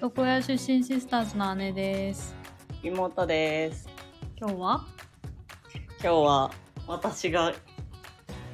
[0.00, 2.32] 床屋出身シスターズの姉です。
[2.84, 3.88] 妹です。
[4.38, 4.84] 今日は？
[6.00, 6.50] 今日は
[6.86, 7.52] 私が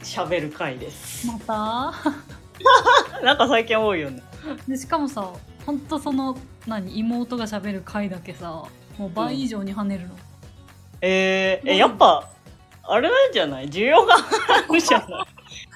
[0.02, 1.26] 喋る回です。
[1.26, 1.92] また？
[3.22, 4.22] なんか最近多いよね。
[4.66, 5.30] でしかもさ、
[5.66, 6.34] ほんとその
[6.66, 6.98] 何？
[6.98, 8.64] 妹が喋る回だけさ、
[8.96, 10.14] もう倍以上に跳ねるの。
[11.02, 12.26] えー、え、やっぱ、
[12.84, 13.68] あれなんじゃない？
[13.68, 15.26] 需要があるじゃない？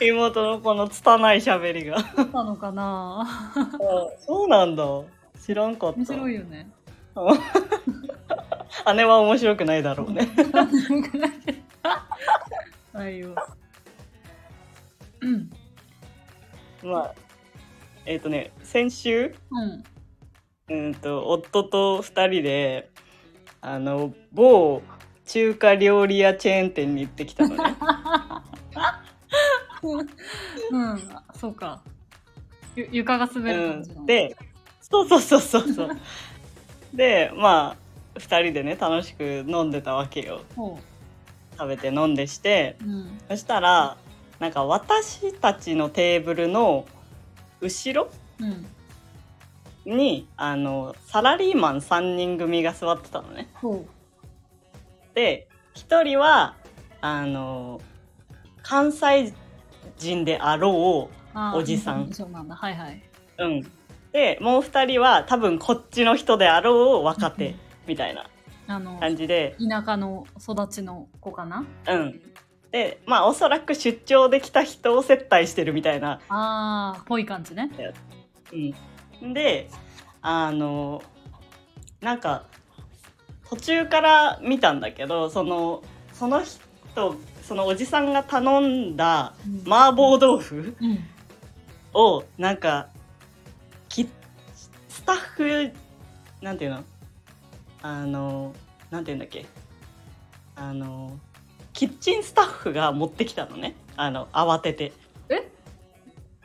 [0.01, 1.99] 妹のこの拙い喋りが。
[2.01, 3.67] そうなのかなあ
[4.19, 4.85] そうなんだ。
[5.41, 5.97] 知らんかった。
[5.99, 6.71] 面白いよね。
[8.97, 10.29] 姉は面白くないだろうね。
[12.93, 13.35] はいよ。
[15.21, 15.51] うん。
[16.83, 17.15] まあ、
[18.05, 19.85] えっ、とね、先週、うん。
[20.69, 22.91] うんと、夫と二人で、
[23.61, 24.83] あの、某
[25.27, 27.77] 中華料理屋チェーン店に行ってきたのね。
[29.93, 31.01] うん。
[31.39, 31.83] そうか。
[32.77, 34.01] ゆ床が滑る感じの。
[34.01, 34.37] うん、で
[34.81, 35.91] そうそうそうそうそう
[36.93, 37.77] でま
[38.15, 40.79] あ2人でね楽しく飲んでたわけよほ
[41.57, 42.85] 食べて飲んでしてう。
[42.85, 43.19] うん。
[43.29, 43.97] そしたら
[44.41, 46.87] なんか私たちのテーブルの
[47.61, 48.67] 後ろうん。
[49.85, 53.85] にあのサラリーマン3人組が座ってたのねほ
[55.15, 56.57] で1人は
[57.01, 57.81] あの
[58.63, 59.35] 関西
[59.97, 61.37] 人であろう。
[61.57, 62.55] おじさんそうなんだ。
[62.55, 63.03] はいはい。
[63.39, 63.61] う、うん、
[64.13, 68.27] でもう2人は多分こっちの人であろう若手みたいな
[69.01, 71.65] 感じで田舎の育ちの子かな？
[71.89, 72.21] うん。
[72.71, 76.21] で、まあおそらく出張で来た人を接待してるみたいな。
[76.29, 77.71] あー、ぽい感じね。
[79.23, 79.33] うん。
[79.33, 79.71] で、
[80.23, 81.01] あの、
[82.01, 82.43] なんか、
[83.49, 87.17] 途中から見たんだけど、その、その人、
[87.47, 90.99] そのおじさんが頼んだうん麻婆豆腐うん。
[91.93, 92.89] を、なんか、
[93.89, 94.09] き
[94.89, 95.73] スタッフ、
[96.43, 96.85] なんていうの？
[97.83, 98.55] あの、
[98.91, 99.47] なんていうんだっけ？
[100.57, 101.19] あの、
[101.73, 103.77] キッチンスタッフが持ってきたのね。
[103.97, 104.93] あの、慌てて。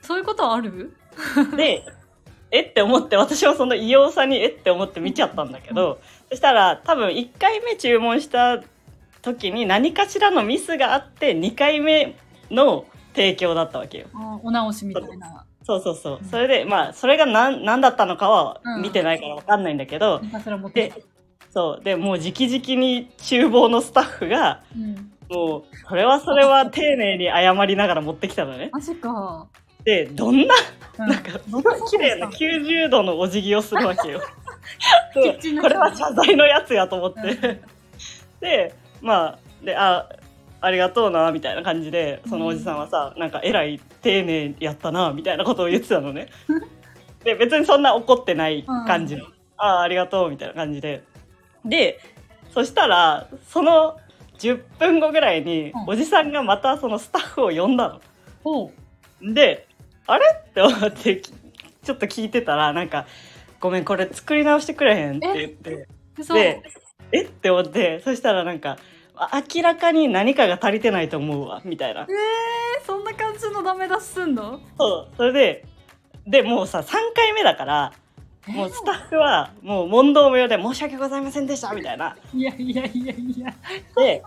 [0.01, 0.95] そういうことある？
[1.55, 1.83] で、
[2.51, 8.61] えって思って、私はその異様さにえって思って見ちゃったんだけど、そしたら多分1回目注文した
[9.21, 12.15] 時に何かしらのミスがあって2回目
[12.51, 14.07] の提供だったわけよ。
[14.43, 15.45] お直しみたいな。
[15.63, 16.19] そうそうそう。
[16.29, 21.03] それで、まあ、それが何何だったのかはうん見てないからわかんないんだけど、ひたすら持ってきて。
[21.51, 21.83] そう。
[21.83, 25.11] で、もう直々に厨房のスタッフが、うん。
[25.29, 28.69] もう、それはそれは丁寧に謝りながら持ってきたのね。
[28.71, 29.47] マジか。
[29.83, 30.55] で、どんな
[30.99, 34.21] うんなんか、すごい綺麗な90度のお辞儀をするわけよ。
[35.61, 37.61] これは謝罪のやつやと思っうんて。
[38.41, 40.09] で、まあ、で、あ、
[40.61, 46.27] ありがとうな、みたいな感じで、そのおじさんはさ、なんか、えらい丁寧やったな、みたいなことを言ってたのね。
[47.23, 49.25] で、別にそんな怒ってない感じの。
[49.57, 51.03] ああ、ありがとう、みたいな感じで。
[51.65, 51.99] で、
[52.51, 53.97] そしたら、その
[54.39, 58.01] 10分後ぐらいにうん、おじさんがまたそのスタッフを呼んだの。
[58.43, 58.71] ほ
[59.21, 59.67] で、
[60.07, 60.25] あれ？
[60.49, 61.31] って思ってき
[61.83, 63.05] ちょっと聞いてたらなんか
[63.59, 65.87] 「ごめんこれ作り直してくれへん」って言って。
[66.33, 66.61] で
[67.11, 67.23] 「え？
[67.25, 68.77] っ?」て思ってそしたらなんか
[69.15, 72.01] あ明らかに何かが足りてないと思うわみたいな。
[72.01, 74.59] えー、そんな感じのダメ出しすんの？
[74.77, 75.15] そう。
[75.17, 75.65] それで
[76.25, 77.91] でもうさ3回目だから
[78.47, 82.15] もうスタッフはもう問答無用で「申し訳ございませんでした」みたいな。
[82.33, 83.53] いやいやいやいや。
[83.97, 84.23] で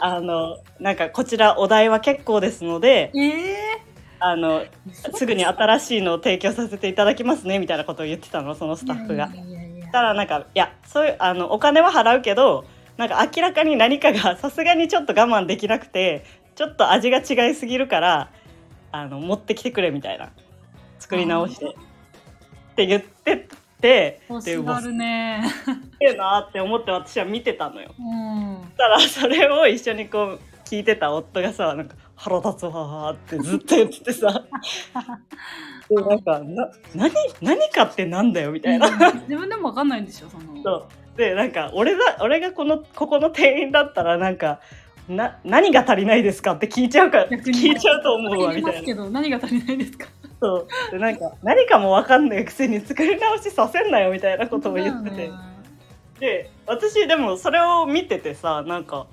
[0.00, 3.80] あのなんかこちらお題は結構ですのでえ
[4.20, 4.68] あのー、
[5.16, 9.26] すぐに新しいのを提供させていただきますねみたいなことを言ってたのそのスタッフが。
[9.32, 9.36] い。
[9.36, 9.59] やいやいや
[9.90, 12.64] たらなんかいやそういうあのお金は払うけど
[12.96, 16.24] なんか明らかに何かが さすがにちょっと我慢できなくて
[16.54, 18.30] ちょっと味が違いすぎるから
[18.92, 20.30] あの持ってきてくれみたいな
[20.98, 21.70] 作り直してっ
[22.74, 23.48] て言って
[23.80, 25.42] て欲しがるね。
[25.98, 27.94] げえなって思って私は見てたのよ。
[27.98, 28.72] うん。
[28.76, 34.44] たらそれを一緒にこう聞いてた夫がさなんか腹立つわーってずっと言っててさ
[35.90, 38.88] でなんかな何何かってなんだよみたいな。
[39.28, 40.62] 自分でもわかんないんでしょ、その。
[40.62, 41.18] そう。
[41.18, 44.60] でなんか俺だ俺がこのここの店員だったらなんか
[45.08, 48.82] な何が足りないですかって聞いちゃうか聞いちゃうと思うわみたいな。
[48.82, 50.06] けど、何が足りないですか。
[50.40, 50.66] そう。
[50.92, 55.30] でなんか何かも分かんないくせに作り直しさせんなよみたいなことを言ってて、
[56.20, 59.08] で私でもそれを見ててさなんか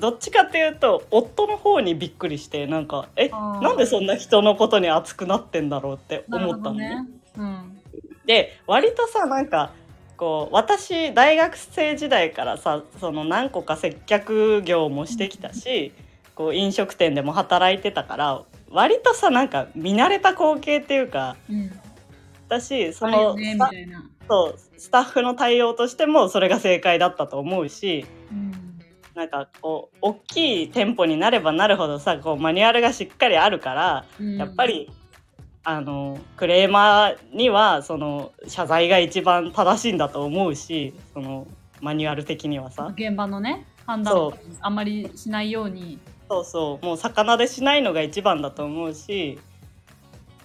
[0.00, 6.88] どっちかっていうと夫の方にびっくりしてなんかえなんでそんな人のことに熱くなってんだろうって思ったのね。
[6.88, 7.06] ね。
[7.36, 7.80] うん。
[8.26, 9.72] で割とさなんか
[10.16, 15.92] こう私大学生時代からさその何個か接客業もしてきたし
[16.34, 21.70] こう飲食店でも働いてたから割とさなんか見慣れた光景っていうかうん
[22.48, 23.58] 私そのね
[24.76, 28.65] スタッフの対応としてもそれが正解だったと思うしうん
[29.16, 34.36] なんかこう大きい店舗になればなるほどさこうマニュアルがしっかりあるからうん。
[34.36, 34.90] やっぱり、
[35.64, 41.48] あのクレーマーにはその謝罪が一番正しいんだと思うしその
[41.80, 42.92] マニュアル的にはさ。
[42.94, 44.38] 現場のね判断そう。
[44.60, 45.98] あんまりしないように。
[46.28, 46.84] そうそう。
[46.84, 49.38] もう魚でしないのが一番だと思うし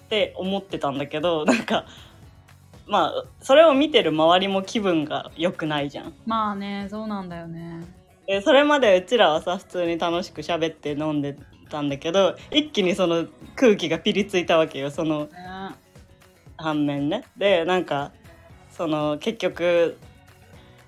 [0.06, 1.86] って思ってたんだけどなんか
[2.88, 6.14] まあそれを見てる周りも気分が良くないじゃん。
[6.26, 8.01] まあねそうなんだよね
[8.32, 11.38] でそれまでうちらはさ普通に楽しく喋って飲んで
[11.70, 13.26] たんだけど一気にその
[13.58, 15.32] 空気がピリついたわけよそのね
[16.56, 17.26] 反面ね。
[17.36, 18.14] でなんか
[18.70, 19.98] その結局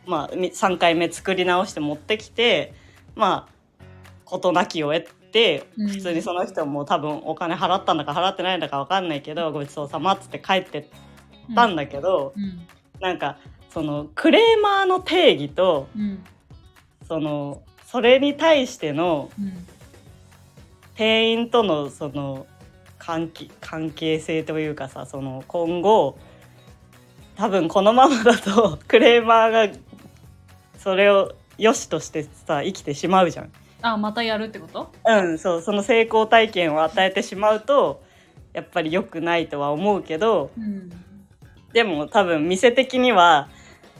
[0.05, 2.73] まあみ3回目作り直して持ってきて
[3.13, 3.83] まあ
[4.23, 5.89] 事なきを得てうん。
[5.89, 10.85] 普通にその人も多分お金払ったんだか払ってないんだか分かんないけどごちそうさまっつって帰ってっ
[11.53, 12.65] たんだけど、うん。
[13.01, 13.37] なんか
[13.69, 16.23] そのクレーマーの定義とうん
[17.07, 19.67] そのそれに対してのうん
[20.95, 22.45] 店員とのその
[22.99, 26.17] 関係関係性というかさその今後
[27.35, 29.75] 多分このままだと クレーマーが
[30.77, 33.51] それを良しとしてさ生きてしまうじゃん。
[33.81, 34.91] あまたやるってこと？
[35.05, 38.01] うん、そうその成功体験を与えてしまうと
[38.53, 40.89] やっぱり良くないとは思うけどうん
[41.73, 43.49] でも多分店的には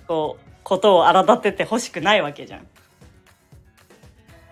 [0.07, 2.67] こうことを荒立ててほしくないわけじゃん。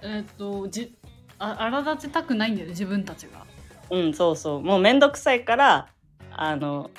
[0.02, 0.96] えっとじ
[1.40, 3.46] あ荒立てたくないんだよね自分たちが。
[3.90, 4.62] うんそうそう。
[4.62, 5.88] もうめんどくさいから
[6.32, 6.90] あの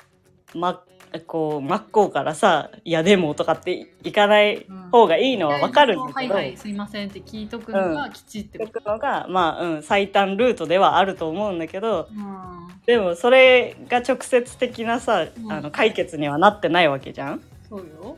[0.53, 0.83] ま
[1.27, 12.07] こう真っ向からさ「いやでも」とかっていかない方がいいのはわかるんだけど、はいはいすいませんって聞いとくのがきちって言こと、ってくのがまあ、うん、最短ルートではあると思うんだけど。
[12.11, 12.63] うん。
[12.85, 15.51] でもそれが直接的なさ、うん。
[15.51, 17.41] あの解決にはなってないわけじゃん。
[17.69, 18.17] そうよ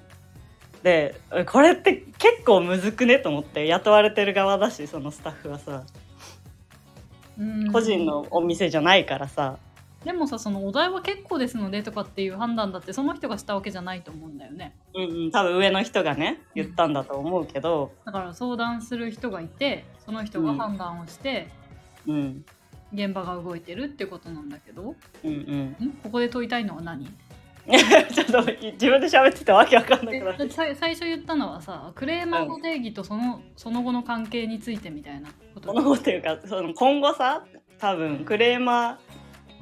[0.86, 5.84] でこれって結構むずくねと思って雇われてる側だしそのスタッフはさ。
[7.40, 7.72] うん。
[7.72, 9.58] 個人のお店じゃないからさ、
[10.06, 14.76] でもさそのお題は結構ですのでとかっていう判断だってその人がしたわけじゃないと思うんだよね。
[14.94, 21.50] うんうん、多分上の人がね言ったんだと思うけど、だから相談する人がいてその人が判断をして
[22.08, 22.46] うん、
[22.94, 25.88] 現場が動いてるってことなんだけど、うんうん。
[25.88, 25.92] ん？
[26.04, 27.12] ここで問いたいのは何？
[28.14, 35.74] ちょっと自分で喋っててわけわかんなえくなってさ最初言ったのはさクレーマーの定義とその,、その後の関係についてみたいなこと。
[35.74, 37.44] 物事っていうかその今後さ
[37.80, 39.00] 多分クレーマ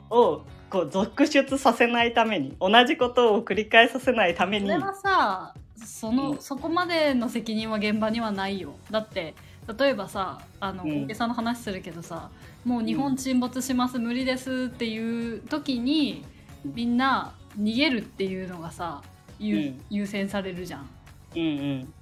[0.10, 4.68] ーをこう続出させないために同じことを繰り返させないために。
[4.68, 6.38] それはさその、うん。
[6.40, 8.74] そこまでの責任は現場にはないよ。
[8.92, 9.34] だって
[9.80, 11.04] 例えばさあの、うん。
[11.04, 12.32] 大げさな話するけどさ
[12.66, 16.26] もう日本沈没します、無理ですっていう時に
[16.66, 19.02] みんな逃げるっていうのがさ
[19.40, 19.82] 優,、うん。
[19.90, 20.90] 優先されるじゃん。
[21.36, 21.94] うんうん。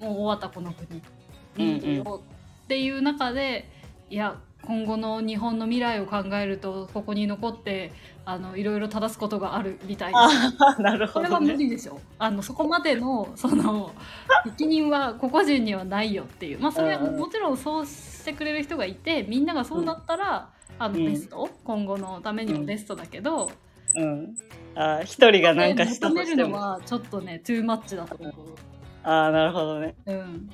[0.00, 1.02] もう終わったこの国。
[1.58, 1.78] うんうん。
[1.78, 3.70] 逃げようっていう中で
[4.10, 7.92] いや今後の日本の未来を考えるとここに残って
[8.24, 10.24] あのいろいろ正すことがあるみたいな。
[10.24, 10.28] あ
[10.76, 12.00] あなるそれは無ほどね理でしょ。
[12.18, 13.92] あのそこまでのその
[14.44, 16.58] 責任は個々人にはないよっていう。
[16.58, 20.50] まあそれはもちろんそうしてくれる人がいてみんながそうだったら、
[20.80, 21.48] あのうんベスト？
[21.62, 23.52] 今後のためにもベストだけど、
[23.94, 24.36] うん
[24.76, 26.56] あ一人がなんかしたとしても。
[26.56, 28.34] はちょっとねトゥーマッチだと思う。
[29.02, 29.94] ああなるほどね。
[30.04, 30.50] うん。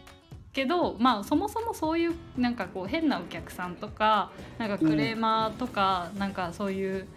[0.52, 7.08] けどまあそもそもそういうなんかこう変なお客さんとかなんかクレーマーとか、なんかそういう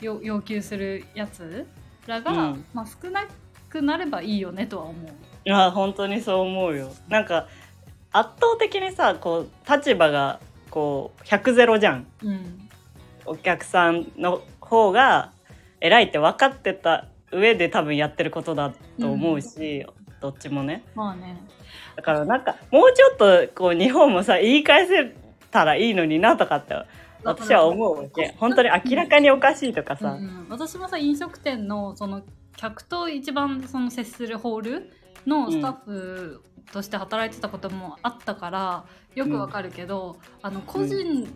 [0.00, 1.66] 要要求するやつ
[2.06, 2.64] らが、うん。
[2.74, 3.26] まあ、少な
[3.70, 5.10] くなればいいよねとは思う。
[5.44, 6.92] いや本当にそう思うよ。
[7.08, 7.48] なんか
[8.12, 10.40] 圧倒的にさこう立場が
[10.70, 12.06] こう100ゼロじゃん。
[12.22, 12.68] うん。
[13.24, 15.30] お客さんの方が
[15.82, 19.84] 偉いって分かってた上で多分やってることだと思うし、
[20.20, 20.84] どっちもね。
[20.94, 21.42] まあね。
[21.96, 25.12] だからなんかもうちょっとこう日本もさ言い返せ
[25.50, 26.74] たらいいのになとかって
[27.24, 28.34] 私は思うわけ。
[28.38, 32.22] 本当に明らかにおかしいとかさ、うんうん私もさ飲食店のその
[32.56, 34.90] 客と一番その接するホール
[35.26, 38.84] のスタッフとして働いてたこともあったから
[39.14, 41.28] よくわかるけど、あの個人、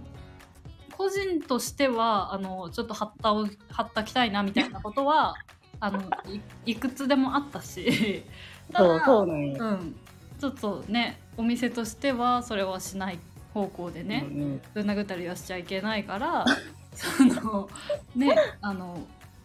[0.97, 5.35] 個人としてはあのちょっとはったをはったきたいなみたいなことは
[5.79, 6.41] あのい
[6.73, 8.25] いくつでもあったし
[8.73, 9.97] たそうだそうなんよ、うん、
[10.41, 13.19] ちょっとねお店としてはそれはしない
[13.53, 14.63] 方向でね、うんうん。
[14.75, 16.45] ぶん殴ったりはしちゃいけないから
[16.93, 17.69] その
[18.15, 18.99] ねあの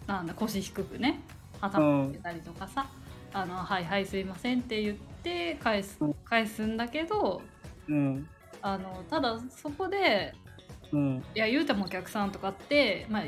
[0.07, 1.19] なんだ腰低くね
[1.59, 2.87] 頭つけたりとかさ
[3.33, 6.13] 「あのはいはいすいません」って言って返すうん。
[6.25, 7.41] 返すんだけど
[7.89, 8.27] うん。
[8.61, 10.33] あのただそこで
[10.93, 11.23] うん。
[11.35, 13.23] いや言うてもお客さんとかって、まあ、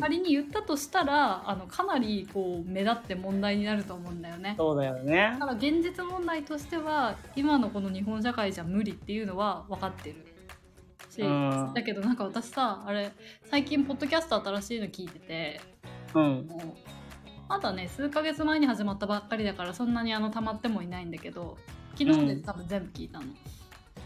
[0.00, 4.54] 仮に言ったとしたら、あのかなりこう目立って問題になると思うんだよね。
[4.58, 5.36] そうだよね。
[5.38, 10.36] だから現実問題としては今のこの日本社会じゃ無理っていうのは分かってる。
[11.16, 11.72] し、うん。
[11.74, 13.12] だけどなんか私さあれ
[13.50, 15.60] 最近ポッドキャスト新しいの聞いてて
[16.14, 16.48] うん。
[17.48, 21.56] まだね数ヶ月前に始まったばっかりだからそんなにあの溜まってもいないんだけど
[21.96, 23.24] 昨日で多分全部聞いたの。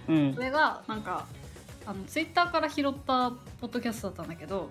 [0.09, 0.35] うん。
[0.35, 1.26] それがなんか
[1.87, 4.71] あのツイッターから拾ったポッドキャストだったんだけど、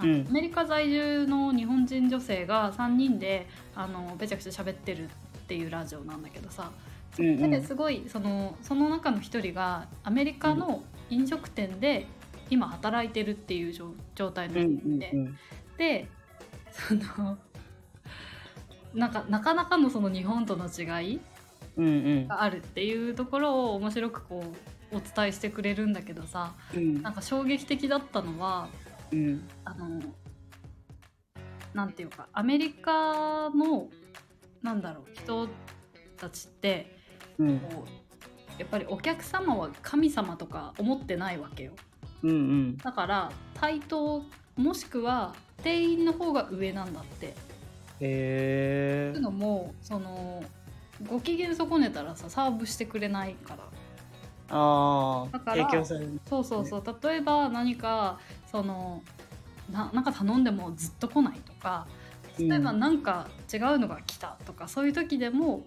[0.00, 0.26] うん。
[0.28, 5.08] アメリカ在住の日本人女性が3人であのべちゃくちゃ喋ってるっ
[5.46, 6.70] ていうラジオなんだけどさ、
[7.18, 7.50] うんうん。
[7.50, 12.06] ですごいそのその中の一人がアメリカの飲食店で
[12.50, 15.38] 今働いてるっていう状状態のうん人で、うん。
[15.76, 16.08] で
[16.72, 17.38] その
[18.94, 21.20] なんかなかなかのその日本との違い
[21.76, 22.28] うんうん。
[22.28, 27.02] があるっていうところを面白くこうお伝えしてくれるんだけどさうん。
[27.02, 28.68] なんか衝撃的だったのは
[29.12, 29.48] うん。
[29.64, 30.00] あの
[31.74, 33.88] なんていうかアメリカの
[34.62, 35.48] なんだろう人
[36.16, 36.96] たちって
[37.38, 37.58] うん。
[37.60, 41.72] こうやっぱりお客様は神様とか思ってないわけよ。
[42.22, 42.76] うんうん。
[42.78, 44.22] だから対等
[44.56, 47.34] もしくは店員の方が上なんだって。
[48.00, 50.42] へえいうのもその
[51.06, 53.64] ご機嫌損ねたらさサーブしてくれないから
[54.48, 56.20] ああだから提供される。
[56.28, 56.98] そうそうそう。
[57.02, 58.18] 例えば何か
[58.50, 59.02] その
[59.70, 61.86] ななんか頼んでもずっと来ないとか
[62.38, 62.80] 例えばうん。
[62.80, 65.66] なんか違うのが来たとか、そういう時でも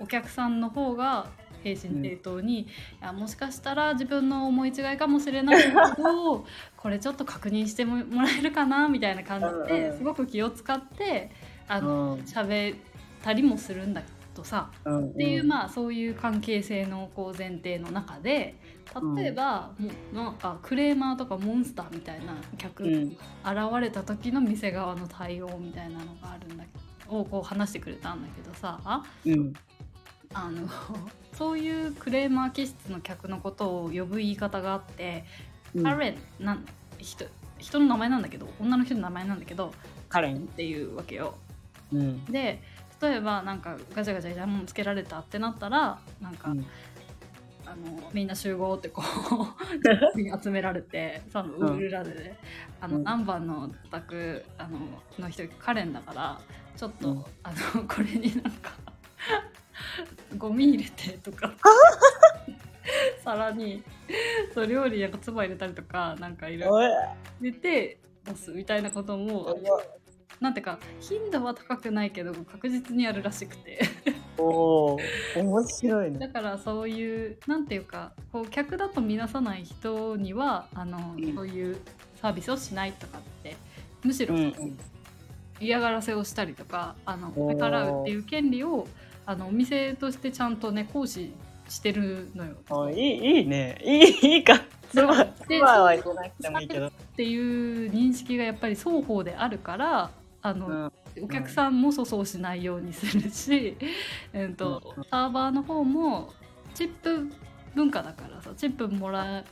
[0.00, 1.26] お客さんの方が
[1.62, 2.66] 平身低頭に、い
[3.00, 6.44] やもしかしたら自分の思い違いかもしれないけど
[6.76, 11.30] これちょっと確認してももらえるかなみたいな感じうんうんですごく気を使って
[11.68, 12.20] あのうん。
[12.20, 12.78] 喋っ
[13.22, 14.06] たりもするんだけ
[14.36, 18.56] どさ、うんっていうまあそういう関係性のこう前提の中で
[19.16, 23.02] 例えば、もうなんかクレーマーとかモンスターみたいな客うん。
[23.08, 23.16] 現
[23.80, 26.70] れた時の店側の対応みたいなのがあるんだけ
[27.08, 29.52] どをこう話してくれたんだけどさうん。
[30.32, 30.68] あの
[31.34, 35.24] そういうクレーマー気質の客のことを呼ぶ言い方があって、
[35.74, 35.82] うん。
[35.82, 36.64] カレンなん
[36.98, 37.26] 人
[37.58, 39.72] 人の名前なんだけど女の人の名前なんだけど
[40.08, 41.34] カレンっていうわけよ。
[41.92, 42.24] うん。
[42.26, 42.62] で
[43.00, 46.66] 例えばなんかガチャガチャイヤモンつけられたってなったらなんか、うん。
[47.66, 49.04] あのみんな集合ってこう
[50.42, 51.78] 集められてそのうん。
[51.78, 52.14] 裏で。
[52.14, 52.38] ね、
[52.80, 53.04] あのうん。
[53.04, 54.78] 何番のお宅あの
[55.18, 56.40] の人カレンだから
[56.76, 57.24] ちょっと、うん。
[57.42, 58.72] あの これになんか
[60.38, 61.52] ゴミ入れてとか
[63.24, 63.82] 皿に
[64.54, 66.94] そう料理なんか唾入れたりとかなんかいろいろ
[67.40, 69.58] 入れて出すみたいなことも
[70.40, 73.80] なんていうか頻度は高くないけど確実にやるらしくて。
[74.38, 74.98] おお
[75.36, 76.18] 面白いね。
[76.18, 81.34] だからそういうなんていうかこう客だと見なさない人にはあの、うん。
[81.34, 81.78] そういう
[82.20, 83.56] サービスをしないとかって
[84.04, 84.78] むしろうんうん。
[85.58, 87.54] 嫌がらせをしたりとかあのおー。
[87.54, 88.86] 目からうっていう権利を
[89.24, 91.32] あのお店としてちゃんとね行使
[91.68, 92.56] してるのよ。
[92.70, 93.78] あいいいいね。
[93.82, 94.60] いいいいか。
[94.90, 96.86] つばでつばは行かなくてもいいけど。
[96.88, 100.10] っていう認識がやっぱり双方であるから
[100.42, 101.24] あの、うん。
[101.24, 103.76] お客さんも粗相しないようにするし、
[104.32, 105.04] えーとうん。
[105.04, 106.32] サーバーの方も
[106.74, 107.28] チップ
[107.74, 109.44] 文化だからさチップもら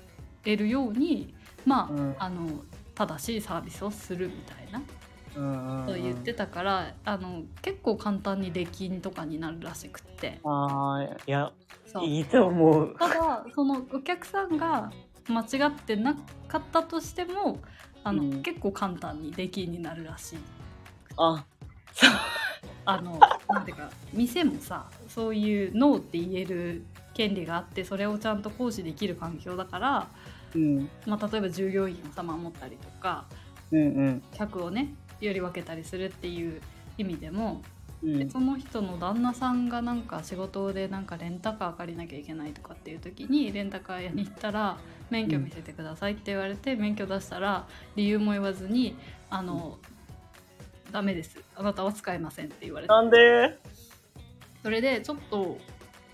[0.45, 2.17] えるようにまあ,、うん。
[2.19, 2.65] あの
[2.95, 4.83] 正しいサービスをするみたいな
[5.37, 10.39] うんうんと言ってたからあの結構簡単に出禁とかになるらしくって。
[10.45, 11.53] ああいや
[12.03, 12.97] いいと思う。
[12.99, 14.93] ただそのお客さんが
[15.29, 16.15] 間違ってな
[16.47, 17.61] かったとしても
[18.05, 18.43] あの、うん。
[18.43, 20.39] 結構簡単に出禁になるらしい。
[21.17, 21.45] あ
[21.93, 22.11] そう。
[22.87, 23.19] あの
[23.49, 30.09] なんていうか店もさそういうノーって言える権利があってそれをちゃんと行使できる環境だから、
[30.55, 30.91] うん。
[31.07, 33.25] まあ、例えば従業員をさ守ったりとか
[33.71, 34.23] うんうん。
[34.35, 36.61] 客をねより分けたりするっていう
[36.99, 37.63] 意味でも、
[38.03, 38.29] うん。
[38.29, 44.77] その人の旦那さんがなんか仕事でなんかレンタカー借りなきゃいけないとかっていう時にレンタカー屋に行ったら
[45.09, 47.67] 免許見せてくださいって言われて、免許出したら
[47.97, 48.97] 理由も言わずに
[49.31, 49.79] あの、
[50.95, 51.37] ダメです。
[51.57, 52.93] あなたは使えませんって言われて。
[52.93, 53.59] なんで？
[54.63, 55.59] それでちょっと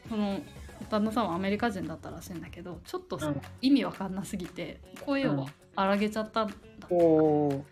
[0.08, 0.40] その
[0.88, 3.40] 旦那さんはアメリカ人だったらしいんだけどちょっとさ、うん。
[3.60, 5.46] 意味わかんなすぎて声を
[5.76, 6.54] 荒げちゃったんだ、
[6.88, 7.64] おお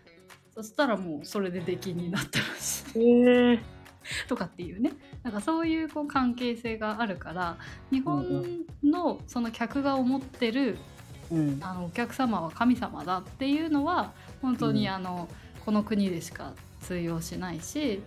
[0.53, 2.99] そしたらもうそれで出禁になったらしい。
[2.99, 3.59] へえ
[4.27, 4.91] とかっていうね。
[5.23, 7.57] なんかそういうこう関係性があるから
[7.89, 10.77] 日本のその客が思ってる
[11.31, 11.59] うん。
[11.63, 14.13] あのお客様は神様だっていうのは
[14.43, 14.93] 本当にうん。
[14.93, 15.27] あの、
[15.69, 18.01] この国でしか通用しないし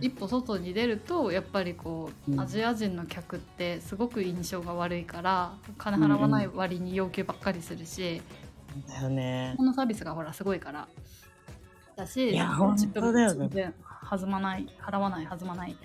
[0.00, 2.40] 一歩外に出るとやっぱりこう、うん。
[2.40, 8.22] アジア人の客ってすごく印象が悪いから金払わない割に要求ばっかりするし、
[8.86, 9.54] だよね。
[9.56, 10.86] このサービスがほらすごいから
[11.96, 13.48] だしいや本当だよね。
[13.48, 13.74] 全然
[14.08, 15.76] 弾まない払わない弾まない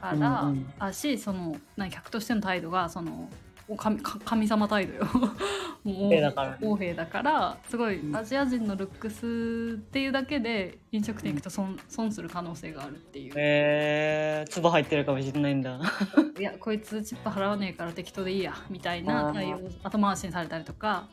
[0.00, 0.72] から、うんうん。
[0.78, 5.06] だしそのな客としての態度がそのお神か神様態度よ。
[5.84, 6.58] もう兵だからね。
[6.62, 8.16] 王兵だからすごいうん。
[8.16, 15.80] アジア人のルックスっていうだけで飲食店行くと損損する可能性があるっていう、えー、唾入ってるかもしれないんだ。
[16.38, 21.08] いやこいつチップ払わねえから適当でいいやみたいな対応後回しにされたりとか。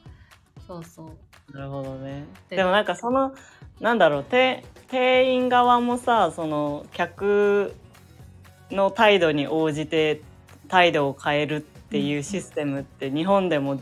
[0.68, 1.58] そうそう。
[1.58, 2.25] なるほどね。
[2.50, 3.34] ででもなんかその
[3.79, 7.74] なんだろうて店員側もさその客
[8.70, 10.22] の態度に応じて
[10.68, 13.81] 態度を変えるっていうシステムって日本でも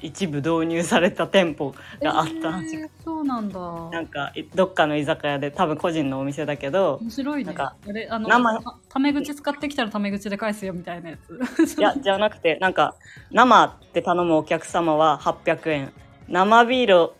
[0.00, 3.60] 一部導入された店舗があったえーそうなんだ。
[3.90, 7.44] なんかいどっかの居酒屋で多分個人のお店だけど面白いね。
[7.44, 11.78] なんかあれあの生たタメ口使ってきたらタメ口で返すよみたいなやつ。
[11.78, 12.96] いやじゃなくてなんか
[13.30, 15.92] 生って頼むお客様は800円。
[16.28, 17.12] 生ビール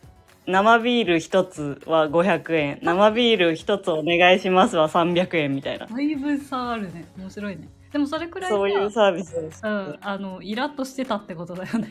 [0.46, 2.78] 生ビール1つは500円。
[2.82, 5.86] 生ビール1つお願いしますは300円みたいな。
[5.86, 7.06] だいぶ差あるね。
[7.16, 11.88] 面白いねでもそれくらいそういうさサービスです、うん、あのイラッとしてたってことだよね。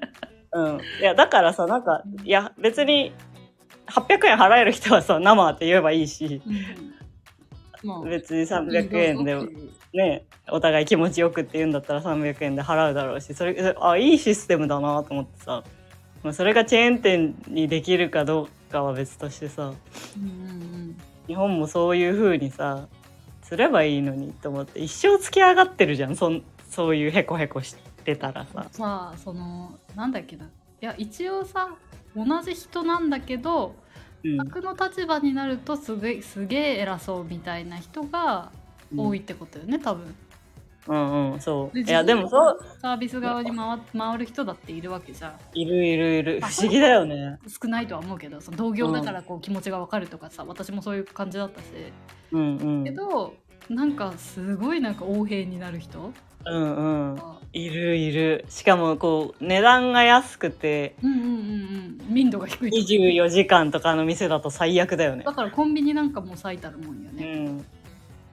[0.50, 3.12] うん、いやだからさなんかいや別に
[3.86, 6.40] 800円払える人はさ生って言えばいいし
[7.82, 7.88] うん。
[7.88, 9.36] まあ別に300円で
[9.92, 15.62] ねお互い気持ちよくって言うんだったら300円で払うだろうしそれあいいシステムだなと思ってさ、
[16.22, 20.96] まあ、それがチェーン店にできるかどうかは別としてさうんうん。
[21.26, 22.88] 日本もそういう風にさ
[23.52, 28.66] すればいいのにと思って一生付き上がってるじゃんそんそういうヘコヘコしてたらさ。
[28.70, 30.46] さあそのなんだっけな。
[30.46, 30.48] い
[30.80, 31.68] や一応さ
[32.16, 33.74] 同じ人なんだけど
[34.24, 34.38] うん。
[34.38, 38.52] 客の立場になるとすげえすげえ偉そうみたいな人が
[38.96, 40.14] 多いってことよね多分
[40.88, 41.78] うんうんそう。
[41.78, 42.58] いでやでもそう。
[42.80, 45.34] サービス側に回回る人だっているわけじゃん。
[45.58, 46.40] いるいるいる。
[46.42, 47.38] あ不思議だよね。
[47.46, 51.66] 少ないとは思うけどその同業だからこう気持ちがわかるとかさ私もそういう感じだったし。
[52.32, 52.84] うんうん。
[52.84, 53.34] けど
[53.68, 56.12] なんかすごいなんか横柄になる人。
[56.44, 57.14] うんうん。
[57.14, 57.36] が。
[57.52, 58.44] いるいる。
[58.48, 62.14] しかもこう値段が安くてうんうんうんうん。
[62.14, 65.24] 民度が低いと24時間とかの店だと最悪だよね。
[65.24, 67.64] だからコンビニなんかも最たるもんようね、ん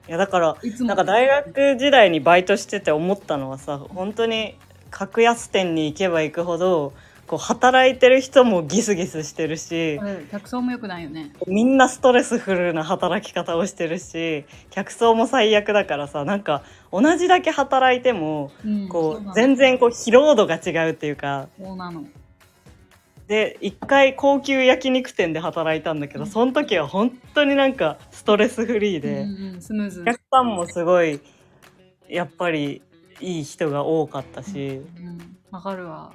[0.08, 4.56] いやだからなんか大学時代にバイトしてて思ったのはさ本当に
[4.90, 6.92] 格安店に行けば行くほど
[7.30, 11.32] こう働いてる人もギスギスしてるしうん客層も良くないよね。
[11.46, 21.48] みんなストレスフルな働き方をしてるし客層も最悪だからさなんか同じだけ働いてもうんこう全然こう疲労度が違うっていうか。
[21.56, 22.04] そうなの
[23.30, 29.20] で一回高級焼肉店で働いたんだけどその時は本当になんかストレスフリーで。
[29.20, 30.02] うんうん、スムーズ。
[30.02, 31.20] お客さんもすごい
[32.08, 32.82] やっぱり
[33.20, 36.12] いい人が多かったし、うんわかるわ。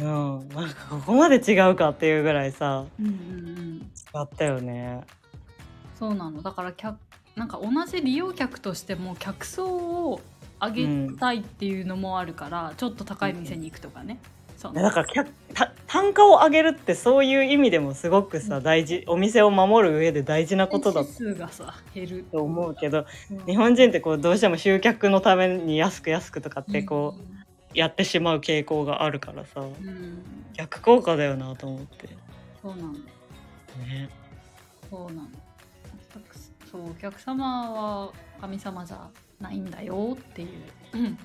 [0.00, 3.76] うん、なんかここまで違うかっていうぐらいさうんうんうん。
[3.78, 5.02] 違ったよね。
[5.94, 6.42] そうなの。
[6.42, 6.98] だから客
[7.36, 9.76] なんか同じ利用客としても客層
[10.10, 10.20] を
[10.60, 14.18] 上げたいっていうのもあるから、ちょっと高い店に行くとかね、
[14.56, 22.24] そうだから客た単価を上げるってそういう意味でもすごくさ大事お店を守る上で大事なことだがさ減る。
[22.30, 23.46] と思うけどうん。
[23.46, 29.64] 日本人ってこうどうしても集客のために安く安くとかってこうやってしまう傾向があるからさ
[30.54, 32.08] 逆効果だよなと思って。
[32.62, 34.10] そうなのね。
[34.90, 35.28] そうなの
[36.70, 39.08] そうお客様は神様じゃ
[39.40, 40.48] ないんだよっていう、
[40.92, 41.18] うん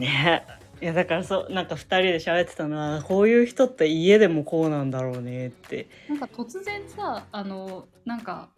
[0.00, 0.44] ね
[0.80, 5.88] いやだからそうなんか2人で喋ってたのはこういう人って家でもこうなんだろうねって。
[6.08, 8.48] なんか突然さあのなんか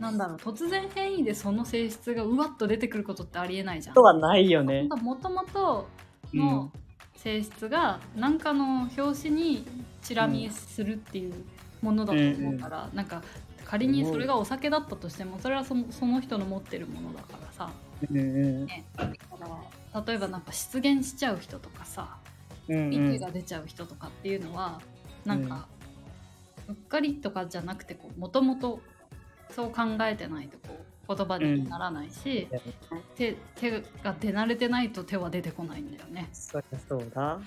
[0.00, 3.94] なんだろう突然変異でその性質がうわっと出てくることってありえないじゃん。
[3.94, 4.88] とはないよね。
[5.02, 5.88] もともと
[6.32, 6.40] うん。
[6.40, 6.72] の
[7.24, 9.66] 性質が何かの表紙に
[10.02, 11.34] チラ見えするっていう
[11.80, 13.22] ものだと思うから、なんか
[13.64, 17.72] 仮にそれがお酒だったとしてもそれはそのその人の持ってるものだからさ、
[18.10, 18.66] うんうん。
[18.66, 19.48] ね、だから
[20.06, 22.18] 例えばなんか出現しちゃう人とかさ
[22.68, 24.80] うん息が出ちゃう人とかっていうのは、
[25.24, 25.66] なんか、
[26.68, 28.80] うっかりとかじゃなくてもともと
[29.50, 30.78] そう考えてないとこ
[31.08, 32.48] う言葉にならないし、
[33.14, 33.70] 手手
[34.02, 36.28] が出慣れてないと手は出てこないんだよね。
[36.32, 37.38] そりゃそうだ。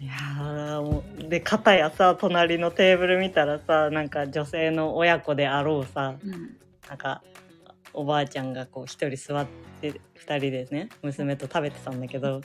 [0.00, 7.22] いやーもうで片やさ隣のテーブル見たらさなんか女性の親子であろうさうんなんか
[7.96, 9.46] おばあちゃんがこう一人座っ
[9.80, 12.40] て二人でね娘と食べてたんだけど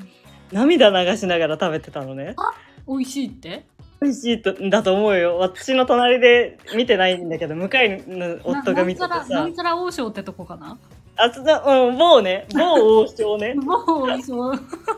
[0.51, 2.35] 涙流しながら食べてたのね。
[2.87, 3.65] 美味しいって？
[4.01, 5.37] 美味しいとだと思うよ。
[5.37, 9.25] 私の隣で見てないんだけど向かいの夫が見ててさ。
[9.29, 10.77] ななん王将ってとこかな？
[11.17, 12.47] あつなうん某ね。
[12.53, 13.53] 某王将ね。
[13.61, 14.23] もう王将。
[14.25, 14.55] そう。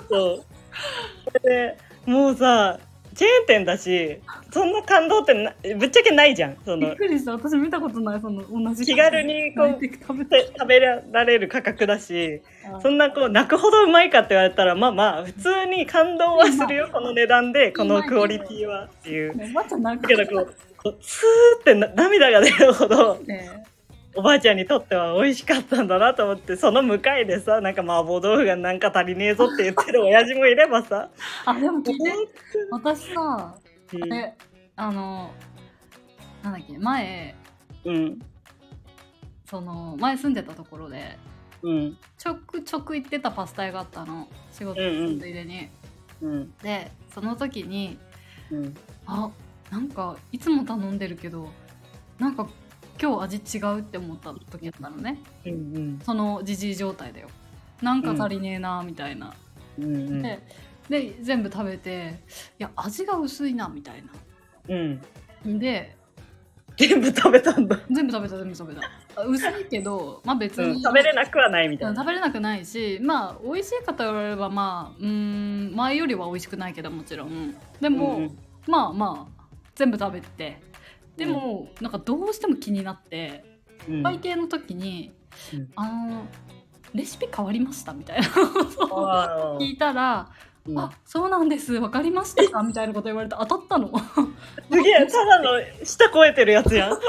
[0.09, 2.79] それでもうさ
[3.15, 4.19] チェーン店だし
[4.51, 6.57] そんな感動ってなぶっちゃけないじゃん。
[6.65, 7.31] そのびっくりした。
[7.31, 8.85] 私見たことないその同じ。
[8.85, 10.33] 気軽にこう泣いて食べて。
[10.33, 12.41] て食べられる価格だし
[12.81, 19.35] そんなこう泣くほどうまいかって言われたらまあまあ普通に感動はするよこの値段でこのクオリティはっていう。
[19.35, 20.15] ねまちゃん泣く。
[20.15, 23.63] だけどこうこうスーってな涙が出るほどね
[24.15, 31.09] おばあちゃんにとっては美味しかったんだなと思ってその向かいでさなんか麻婆豆腐がなんか足りねえぞって言ってる親父もいればさ。
[31.45, 32.11] あでも聞いて。
[32.71, 33.55] 私さ
[33.93, 34.13] うん。
[34.13, 34.35] え
[34.75, 35.31] あの
[36.43, 37.35] なんだっけ前
[37.85, 38.19] うん。
[39.45, 41.17] その前住んでたところで
[41.63, 41.97] うん。
[42.17, 44.27] ちょくちょく行ってたパスタ屋があったの。
[44.51, 45.69] 仕事のついでに、
[46.21, 46.53] うん。
[46.61, 47.97] でその時に
[48.51, 48.75] うん。
[49.07, 49.31] あ
[49.71, 51.49] なんかいつも頼んでるけど
[52.19, 52.47] なんか
[53.01, 55.19] 今日味違うって思った時やったのね。
[55.45, 57.27] うんそのじじい状態だよ。
[57.81, 59.33] なんか足りねえなみたいな、
[59.77, 60.39] うんうんで
[60.89, 62.19] で全部食べて
[62.59, 64.03] いや味が薄いなみたい
[64.69, 65.01] うん。
[65.45, 65.95] なで
[66.77, 68.81] 全部食べたんだ、全部食べた全部食べた。
[69.15, 71.95] あ薄いけどまあ別に、うん、食べれなくはないみたいな。
[71.95, 75.07] 食べれなくないしまあ美味しいかと言われればまあうー
[75.71, 77.55] ん前よりは美味しくないけどもちろん。
[77.79, 78.37] でも、うん。
[78.67, 80.59] まあまあ全部食べて
[81.17, 83.43] でも、なんかどうしても気になって
[83.87, 84.03] うん。
[84.03, 85.11] 会計の時に、
[85.53, 85.69] うん。
[85.75, 86.25] あの
[86.93, 88.29] レシピ変わりましたみたいな。
[88.29, 90.29] ことをあ聞いたら
[90.67, 93.91] 「ーあそうなんです分かりましたか」みたいなこと言われて当たったの。
[94.71, 95.49] すげえただの
[95.83, 96.97] 舌超えてるやつやん。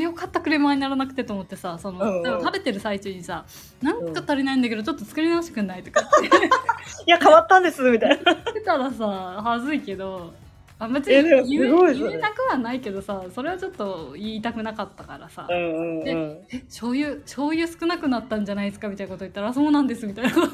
[0.00, 2.40] よかったクレーマーにならなくてと思ってさその、うんうん。
[2.40, 3.44] 食べてる最中にさ
[3.80, 6.26] 「なんか足りないんだけどちょっと作り直してくんない?」とかって。
[7.06, 8.34] いや変わったんですみたいな。
[8.34, 10.34] 言ってたらさはずいけど
[10.80, 16.06] あ別に言え言えなくはないけどさそれはちょっと言いたくなかったからさ「うんうんうん。
[16.50, 20.48] え醤油醤油少なくなったんじゃないですか?」みたいなこと言ったら「そうなんです」みたいなこと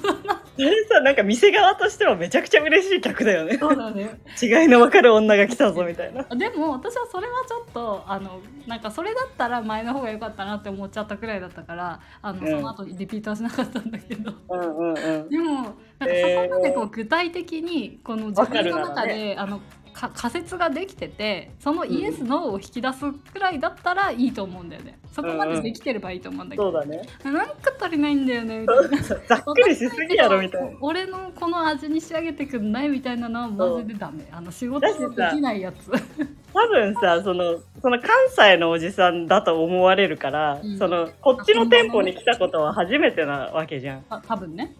[0.57, 3.59] それさなんか店側としてはめちゃくちゃ嬉しい客だよね。
[3.59, 4.19] そうだね。
[4.43, 6.25] 違いの分かる女が来たぞみたいな。
[6.25, 12.49] でも私はそれはちょっとあのなんかそれだったら前の方が良かったなって思っちゃったくらいだったからあの、うん。
[12.49, 14.33] その後リピートはしなかったんだけど。
[14.49, 15.29] うんうんうん。
[15.29, 19.65] でもなんかそこまでこう具体的にこの自分の中で、あのか
[19.97, 24.99] 仮説ができててそのイエス・ノーを引き出すくらいだったらいいと思うんだよね。
[25.11, 27.03] そこまでできてればいいと思うんだけど、そうだね。
[27.25, 28.61] なんか足りないんだよね。
[28.61, 29.03] みたいな。
[29.03, 30.77] ざっくりしすぎやろみたいな。
[30.83, 34.29] 俺のこの味に仕上げてくんないみたいなのはマジでダメ。
[34.31, 35.91] あの仕事でできないやつ。
[35.91, 40.79] 多分さそのその関西のおじさんだと思われるから、うん。
[40.79, 44.05] そのこっちの店舗に来たことは初めてなわけじゃん。
[44.11, 44.75] あ多分ね、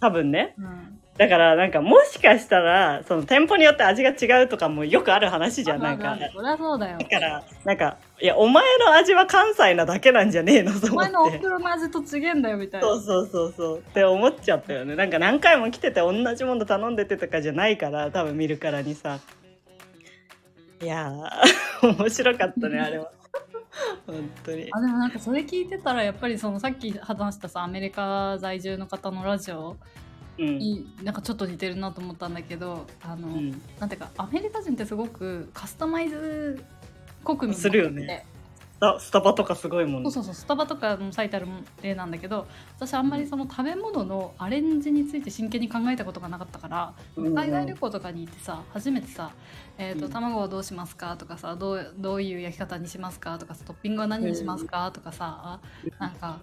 [0.00, 0.54] 多分ね。
[0.56, 6.16] うん、だからなんかもしかしたらその店舗によって味が違うとかもよくある話じゃんなんか。
[6.34, 6.98] そりゃそうだよ。
[6.98, 12.86] だからなんかいやお前の味は関西なだけなんじゃねえのとお思っ前のおて袋の味と違えんだよみたいな。
[12.86, 13.78] そうそうそうそう。
[13.78, 14.96] って思っちゃったよね。
[14.96, 19.20] なんか何回も来てて同じもの頼んでてとかじゃないから多分見るからにさ。
[20.80, 23.10] いやー 面白かったねあれは。
[24.06, 24.68] 本当に。
[24.72, 29.76] あでもなんかそれ聞いてたらやっぱりそのさっき話したさアメリカ在住の方のラジオ
[30.38, 30.58] うん。
[30.58, 33.50] になんかちょっと似てるなと思ったんだけどあの、うん。
[33.78, 36.64] なんていうかアメリカ人ってすごくカスタマイズ
[37.24, 38.26] 国民するよね。
[38.98, 40.10] スタバとかすごいもんね。
[40.10, 41.46] そうそうそうスタバとかも最たる
[41.82, 47.34] 例なんだけど私あんまりその食べ物のアレンジについて真剣に考えたことがなかったからうんうん。
[47.38, 49.30] 海外旅行とかに行ってさ初めてさ
[49.78, 50.12] 「えーとうん。
[50.12, 55.60] 卵はどうしますか?」とかさどう「どういう焼き方にしますか?」とかさ「トッピングは何にしますか?」とかさ
[56.00, 56.40] なんか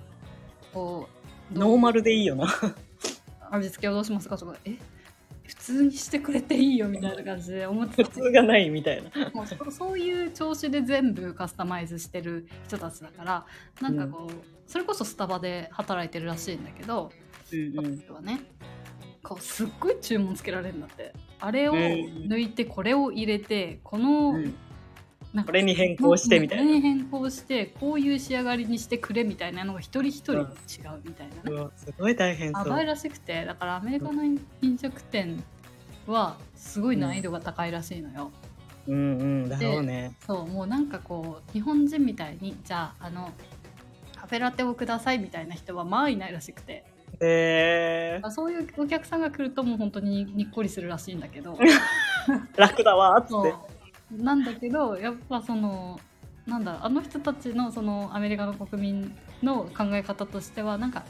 [0.73, 1.09] こ
[1.53, 2.47] うノーマルでいいよな
[3.51, 4.75] 味付けをどうしますかとかえ
[5.49, 9.09] 普通にしてくれていいよみたいな感じで思って普た通がないみたいな。
[9.33, 13.45] もうそそういう調子で全部カスタマイズしてる人たちだから
[13.81, 14.31] なんかこう、
[14.67, 17.11] それこそスタバで働いてるらしいんだけど、
[17.51, 17.97] うんうん。
[17.97, 18.41] 人はね
[19.23, 21.13] こうすっごい注文つけられるんだって。
[21.39, 24.35] あれをうん抜いてこれを入れてこの、
[25.45, 26.63] これに変更してみたいな。
[26.63, 30.47] これに変更してこういう仕上がりにしてくれみたいなのが一人一人違う
[31.03, 32.67] みたいなね、うわすごい大変そう。
[32.67, 34.39] やばいらしくてだからアメリカの飲
[34.77, 35.43] 食店
[36.07, 38.31] はすごい難易度が高いらしいのよ、
[38.87, 40.15] うんうんだろうね。
[40.25, 43.31] そうもうなんかこう日本人みたいにじゃああの
[44.19, 46.83] カフェラテをくださいみたいな人はまあいないらしくて。
[47.21, 51.57] へえあそういうお客さんが来るともう本当ににっこりするらしいんだけど。
[52.55, 53.78] 楽だわーっつって
[54.11, 55.99] なんだけどやっぱその
[56.45, 61.05] なんだあの人たちのそのアメリカの国民の考え方としてはなんか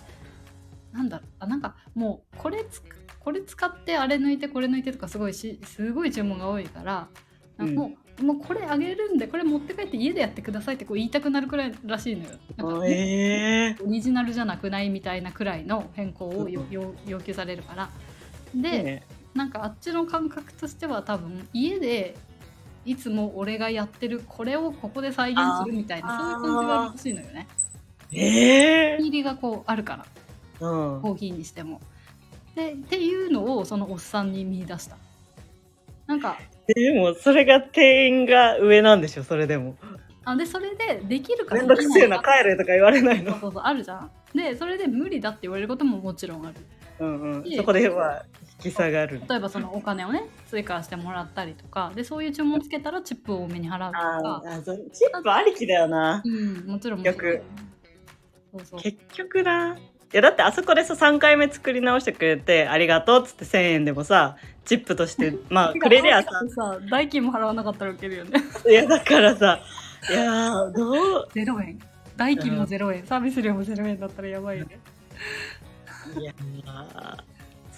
[0.91, 2.81] なんだろうあなんかもうこれつ
[3.19, 7.07] これ使ってあれ抜いてこれ抜いてとかすごいしすごい注文が多いから、
[7.57, 12.31] うんもうもうこれあげるんでこれ持って帰って家でやってくださいってこう言いたくなるくらいらしいのよ。
[12.57, 17.89] なんかへえオリジナルじゃなくないみたいなくらいの変更を要求されるから。
[18.53, 22.17] で、ねなんかあっちの感覚としては多分家で
[22.85, 27.47] いつも俺がやってるこれをここで再現するみたいなそういう感じが欲しいのよね。
[28.11, 30.05] ええ入りがこうあるか
[30.61, 31.81] らうんコーヒーにしても。
[32.55, 34.97] でっていうのをそのおっさんに見出した。
[36.07, 36.37] なんか
[36.67, 39.75] でもそれが店員が上なんでしょそれでも
[40.25, 44.11] あでそれでできるかめんどくせえなか帰れとか言われないのそうそうそうあるじゃん。
[44.33, 46.55] でそれで無理だって言われることももちろんある。
[46.99, 47.55] うんうん。
[47.55, 48.25] そこでまあ
[48.63, 49.21] 引き下がる。
[49.29, 56.21] 例えばそのお金をね追加してもらったりとかでそういう注文つけたらチップを多めに払うとあかーあそうチップありきだよな。
[56.25, 57.15] うんもちろんもちろん。
[57.15, 57.41] 逆
[58.51, 58.79] そうそう。
[58.81, 59.77] 結局な。
[59.77, 66.29] いやだってあそこでさ3回目作り直してくれてありがとうっつって1000円でもさチップとして まあくれりゃさ。
[66.49, 68.31] さ代金も払わなかったらウケるよね。
[68.67, 69.59] いやだからさ
[70.09, 71.27] いやーどう？
[71.35, 71.79] 0円。
[72.17, 73.05] 代金も0円。
[73.05, 74.79] サービス料も0円だったらやばいよね
[76.17, 77.17] いやー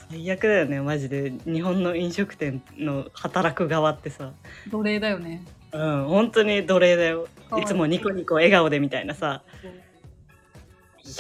[0.10, 1.32] 最悪だよねマジで。
[1.46, 4.34] 日本の飲食店の働く側ってさ。
[4.70, 5.44] 奴隷だよね。
[5.72, 7.28] うん本当に奴隷だよ。
[7.60, 7.65] い。
[7.65, 9.44] つもニコニコ笑顔でみたいなさ。
[9.63, 11.13] いや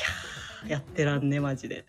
[0.65, 1.85] ーやってらんねマジで。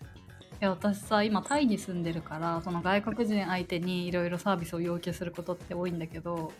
[0.61, 6.53] いや私さ今タイに住んでるからその外国人相手にいろいろサービスを要求することって多いんだけど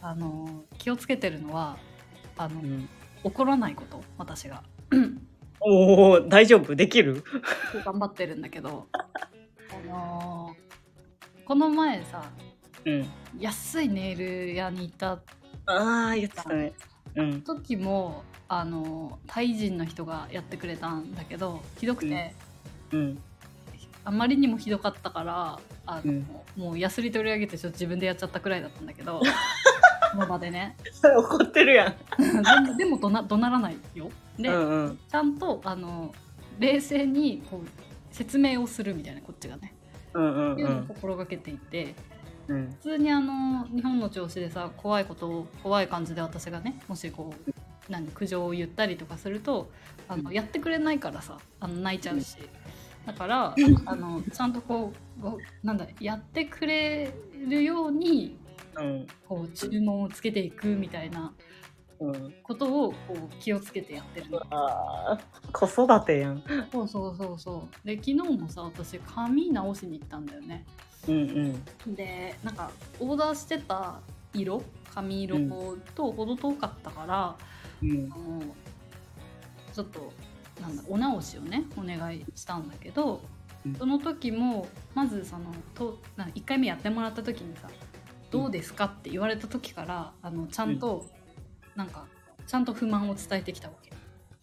[0.00, 1.76] あの気をつけてるのは
[2.38, 2.88] あの、うん。
[3.22, 4.62] 怒らないこと私が
[5.60, 6.74] おお大丈夫？
[6.74, 7.22] できる？
[7.84, 8.86] 頑張ってるんだけど。
[8.92, 10.56] あの
[11.44, 12.24] この前さ
[12.84, 13.06] うん。
[13.38, 15.12] 安いネイル屋に行った
[15.66, 16.72] ああ言ってたね。
[17.14, 17.42] うん。
[17.42, 22.34] 時もあのタイ人の人がやってくれたんだけどひどくて、
[22.92, 23.22] うん。
[24.04, 26.26] あまりにもひどかったからあの、うん。
[26.56, 29.20] もうヤスリ取り上げてちょっと自分でやっちゃったくらいだったんだけど
[30.10, 30.76] その場でね。
[30.92, 31.96] そ れ怒ってるやん。
[32.18, 34.10] でもでも怒な怒鳴らないよ。
[34.38, 34.98] で、うんうん。
[35.08, 36.12] ちゃんとあの
[36.58, 37.68] 冷静にこう
[38.10, 39.74] 説明をするみたいなこっちがね、
[40.14, 41.94] うんうんっていうのを心がけていて。
[42.48, 42.70] うん。
[42.70, 47.52] 普通にあの日本の調子でさ怖いことを怖い感じで私がねもしこう
[47.88, 49.70] 何苦情を言ったりとかすると
[50.08, 52.36] あのやってくれないからさあの泣いちゃうし。
[53.06, 53.54] だから
[53.86, 54.92] あのちゃんとこ
[55.22, 57.12] うなんだやってくれ
[57.48, 58.39] るようにうん
[59.28, 61.32] こう注文をつけていくみたいな
[62.00, 62.34] うん。
[62.42, 64.40] ことをこう気をつけてやってるの。
[65.52, 66.42] 子育てやん。
[66.72, 67.86] そうそうそうそう。
[67.86, 70.64] で昨日もさ私髪直しに行ったんだよね。
[71.06, 71.14] うん
[71.86, 71.94] うん。
[71.94, 74.00] でなんかオーダーしてた
[74.32, 74.62] 色
[74.94, 75.38] 髪色
[75.94, 77.36] と程遠かったから、
[77.82, 78.10] うん。
[78.12, 78.42] あの
[79.74, 80.12] ちょっと
[80.60, 83.20] なんだお直しをねお願いしたんだけど、
[83.66, 83.74] うん。
[83.74, 87.68] その時もまずそのとな1回目やってもらった時にさ
[88.30, 91.06] 「どうですか?」って言われた時からあのちゃんと、
[91.76, 92.06] なんか
[92.46, 93.90] ちゃんと不満を伝えてきたわけ。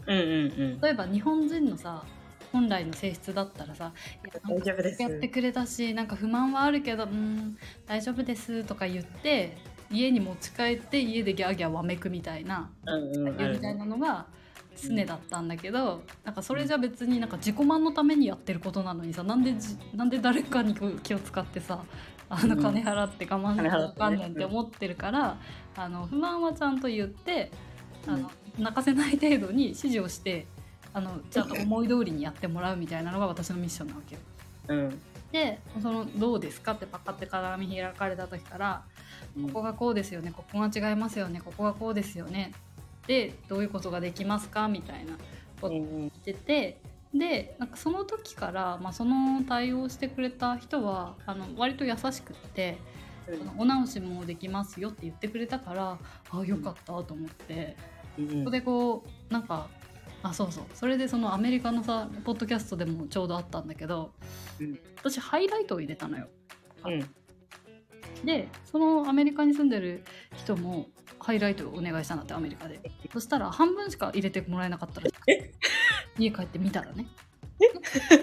[0.08, 2.06] うんうんうん例えば日本人のさ
[2.54, 9.58] 本来の性質だったらさ「いやなんか大丈夫ですやってくれたしなんか不満はあるけどうん大丈夫です」とか言って
[9.92, 14.28] 家に持ち帰って家でギャーギャーわめくみたいなうんうんみたいなのが
[14.82, 21.84] 常だったんだけどなんかそれじゃ別になんか自己満のためにやってることなのにさなんでじなんで誰かに気を使ってさ
[22.30, 25.38] あのうん金払って我慢しな金払ってねあかんねんって思ってるから、
[25.76, 27.52] あの不満はちゃんと言って
[28.08, 30.46] あの泣かせない程度に指示をして
[30.94, 34.22] あのちゃんと思い通りにやってもらうみたいなのが私のミッションなわけよ。
[34.70, 38.84] うんでその「どうですか?」ってパカって鏡開かれた時から
[39.44, 42.54] 「ここがこうですよねここが違いますよねここがこうですよね」
[43.08, 45.14] でどういうことができますかみたいな
[45.62, 46.78] ことをうん言ってて
[47.14, 52.78] でなんかその時から、まあ、その対応してくれた人はあの割と優しくって
[53.28, 55.98] 「あのお直しもできますよ」って言ってくれたから
[56.32, 57.78] あよかったと思って。
[58.18, 58.30] うん。
[58.30, 59.68] そこでこうなんか
[60.24, 60.66] あそうそう。
[60.74, 64.12] それでそのアメリカのさポッドキャストでもちょうどあったんだけど、
[64.60, 64.80] うん。
[64.98, 66.28] 私ハイライトを入れたのよ。
[66.86, 67.10] うん。
[68.26, 70.04] でそのアメリカに住んでる
[70.36, 70.88] 人も
[71.20, 72.80] ハイライトをお願いしたんだってアメリカで。
[73.12, 75.54] そしたら半分しか入れてもらえなかったらしくて。
[76.18, 77.08] 家帰ってみたらね。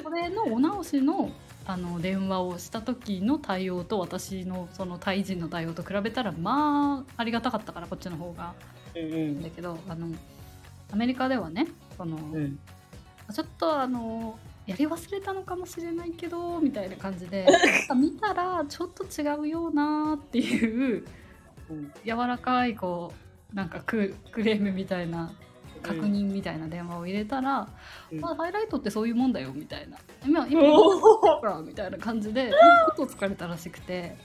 [0.03, 1.31] これのお直しの
[1.67, 8.55] あの電話をした時の対応と私のそのタイ人の対応と比べたらまあありがたかったからこっちの方が。
[8.95, 9.43] うんいいん。
[9.43, 10.09] だけどあの
[10.93, 12.59] アメリカではねその、うん。
[13.33, 17.47] ちょっとあのやり忘れたのかもしれないけどみたいな感じで
[17.97, 21.05] 見たらちょっと違うよなっていう
[21.71, 21.93] うん。
[22.05, 23.13] 柔らかいこ
[23.53, 25.33] うなんかククレームみたいな
[25.83, 27.69] 確認みたいな電話を入れたら、
[28.11, 28.21] うん。
[28.21, 29.99] まあ、ハイライトってそういうもんだよみたいな。
[30.27, 34.17] 今今おほらみたいな感じでちょっと疲れたらしくて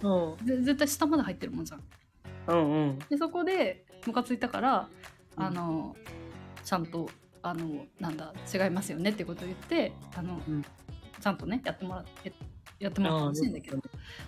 [0.00, 1.82] ーで絶対下まで入ってるもんじゃん。
[2.48, 4.88] うんうんでそこでムカついたから
[5.36, 5.96] うんあの
[6.64, 7.10] ちゃんと
[7.42, 10.64] あのなんだ違いますよねってことを言ってあの、うん
[11.20, 12.32] ちゃんとねやってもらって
[12.78, 13.78] やってもらってほしいんだけど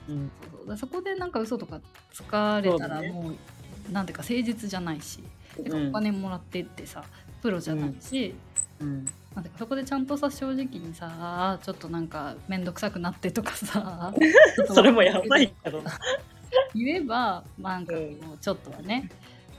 [0.09, 0.31] うん。
[0.51, 0.77] そうそう。
[0.77, 1.81] そこでなんか嘘とか
[2.13, 5.21] つかれたらそううなんていうか誠実じゃないし、
[5.57, 7.05] てかお金もらってってさ
[7.43, 8.35] プロじゃないし、
[8.81, 9.05] うん。
[9.35, 14.13] なんてかそこでちゃんとさ正直にさちょっとなんか面倒くさくなってとかさ
[14.75, 15.83] それもやばいけど。
[16.75, 18.19] 言えばまあなんかうん。
[18.21, 19.09] もうちょっとはね、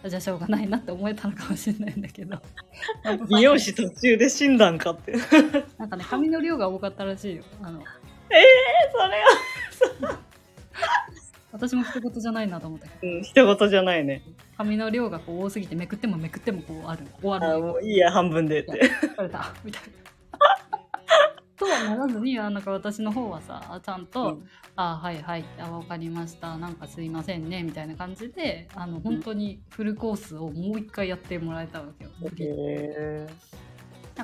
[0.06, 2.38] じゃあしょうがないなって思えたのかもしれないんだけど。
[3.30, 5.14] 美容師途中で死んだんかって。
[5.14, 7.44] えなんかね髪の量が多かったらしいよ。
[7.62, 7.84] あの
[8.92, 10.20] それは
[11.52, 13.14] 私も一言じゃないなと思ったけど。
[13.14, 14.24] うん一言じゃないね。
[14.58, 17.06] 髪の量がこう多すぎてめくってもめくってもこうある。
[17.22, 17.56] 終わる。
[17.56, 18.72] あもういいや半分でって。
[18.72, 19.54] 疲れた。
[19.64, 19.90] みたいな。
[21.58, 24.48] とはならずにあなんか私の方はさちゃんと「うん。
[24.76, 26.58] あはいはいあ分かりました。
[26.58, 32.12] なんかすいませんね」みたいな感じであの本当にフルコースをもう一回やってもらえたわけよ。
[32.22, 33.38] へなんかー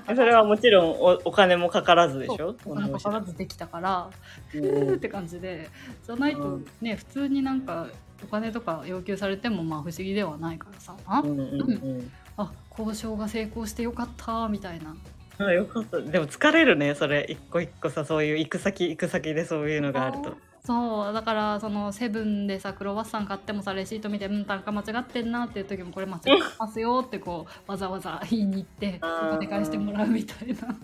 [0.05, 2.55] それはもちろんおお金もかからずでしょ？
[2.65, 4.09] お金かからずできたから。
[4.53, 4.93] うふー。
[4.93, 5.69] っんて感じで。
[6.05, 6.67] じゃないとうん。
[6.81, 7.87] ね普通になんか
[8.23, 10.95] お金とか要求されてもまあ不思議ではないからさ。
[11.05, 12.11] あうんうんうん。
[12.37, 14.95] あ交渉が成功してよかったみたいな。
[15.39, 15.99] あよかった。
[15.99, 17.25] でも疲れるねそれ。
[17.29, 30.77] 一個一個さそういう行く先行く先でそういうのがあるとそうだからそのセブンでさクロワッサン買ってもさレシート見て「うん単価間違ってんな」っていう時も「これ間違ってますよ」ってこうわざわざ言いに行ってお金返してもらうみたいな。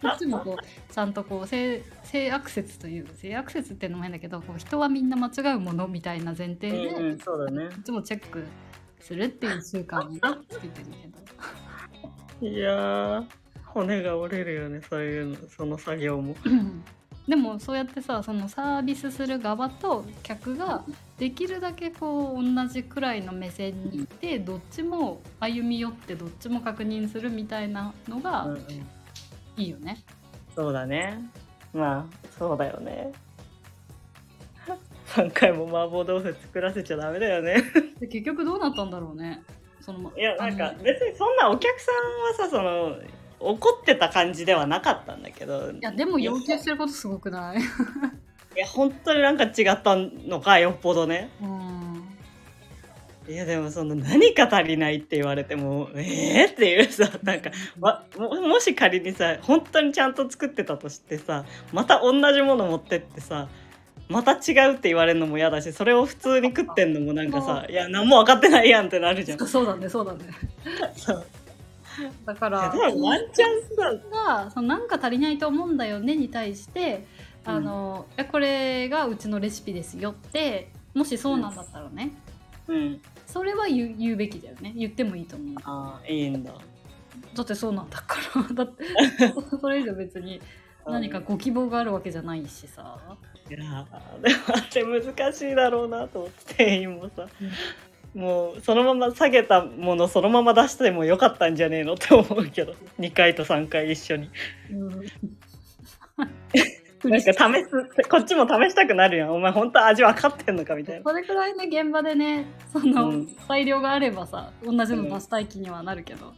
[0.00, 8.44] こっちもこうちゃんとこう性性悪説という性悪説っていうのも変だけどこう人はみんな間違うものみたいな前提で、うんうんそうだねこっちもチェック
[9.00, 10.86] するっていう習慣にねつけてる
[12.40, 12.46] けど。
[12.48, 13.26] いやー
[13.64, 16.84] 骨が折れるよねそういうのその作業もうん
[17.30, 20.82] でもそうやってさそのサービスする側と客が
[21.16, 28.58] できるだけこう同じくらいの目線にいてどっちも歩み寄ってどっちも確認するみたいなのうんがうん
[29.56, 30.02] いいよね。
[30.56, 31.30] そうだね
[31.72, 33.12] まあそうだよね
[35.14, 37.62] 3回も麻婆豆腐作らせちゃダメだよね
[38.00, 39.40] で結局どうなったんだろうね。
[39.80, 42.96] そのいやなんか別にそんなお客さんはさその
[43.40, 45.70] 怒ってた感じではなかったんだけど。
[45.70, 47.58] いやでも要求してることすごくない？
[48.56, 51.30] いや本当になんか違ったのかよっぽどね。
[51.42, 51.70] うん。
[53.28, 63.46] いやでもその何か足りないって言われてもえー、っていうさなんかわももし仮にさ本当にちゃんと作ってたとしてさまた同じもの持ってってさ
[64.08, 69.46] また違うって言われるのも嫌だしそれを普通に食ってんのもなんかさいや何も分かってないやんってなるじゃん。
[69.46, 70.18] そうだねそうだね。
[70.96, 71.24] そう
[72.26, 77.06] だからワンチャンさがそのなんか足りないと思うんだよねに対して
[77.44, 82.12] あの、えこれがうちのレシピですよってもしそうなんだったらね、
[82.68, 83.00] うん。
[83.26, 84.72] それは言う言うべきだよね。
[84.76, 85.54] 言ってもいいと思う。
[85.64, 86.52] ああいいんだ。
[87.34, 88.42] だってそうなんだから。
[88.54, 88.84] だって
[89.60, 90.40] それ以上別に
[90.86, 92.98] 何かご希望があるわけじゃないしさ。
[93.48, 97.26] いやーでもあれ難しいだろうなと思って店員もさ、
[98.14, 102.74] もうそのまま下げたものそのまま出してもよかったんじゃねえのって思うけど。
[102.98, 104.30] 2回と3回一緒に。
[107.02, 107.32] なんか試
[107.64, 109.34] すこっちも試したくなるやん。
[109.34, 111.02] お前本当味分かってんのかみたいな。
[111.02, 113.26] それくらいね現場でねその、うん。
[113.46, 116.34] 裁量があればさ同じの出したい気にはなるけど、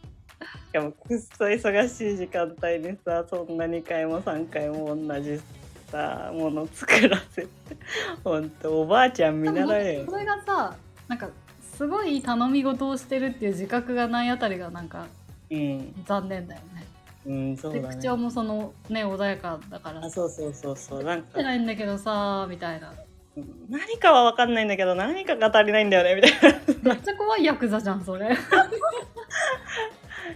[0.68, 5.40] しかもくっそ忙しい時間帯にさそんな2回も3回も同じ
[5.90, 7.48] さもの作らせて。
[8.22, 10.06] ほんとおばあちゃん見習えよ。
[10.08, 10.76] それがさ
[11.08, 11.28] なんか
[11.74, 15.06] すごい頼み事をしてるっていう自覚がないあたりがなんか
[15.50, 15.94] うん。
[16.06, 16.86] 残念だよね。
[17.24, 17.88] うんそうだね。
[17.88, 20.04] で口調もそのね穏やかだから。
[20.04, 21.04] あそうそうそうそう。
[21.04, 21.28] なんか。
[21.30, 22.92] ってないんだけどさみたいな。
[23.70, 26.32] 何かは分かんないんだけど何かが足りないんだよねみたい
[26.82, 28.28] めっちゃ怖いヤクザじゃんそれ。
[28.28, 28.34] な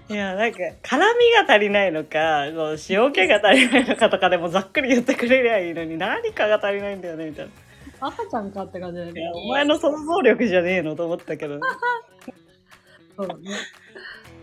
[0.09, 7.53] いやなんか辛みが足りないのかこう塩気が足りないのかとかでもざっくり言ってくれりゃいいのに何かが足りないんだよねみたいな
[8.01, 11.61] 赤ちゃんかって感じだよねお前の想像力じゃねえのと思ったけど
[13.17, 13.51] そうだね。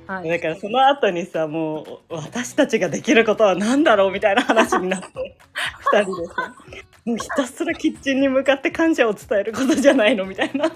[0.08, 0.30] はい。
[0.30, 5.08] だからその後にさもう私たちができることは何だろうみたいな話になって
[5.94, 6.56] 2人でさ
[7.06, 10.72] もうひたすらキッチンに向かって感謝を伝えることじゃないのみたいな。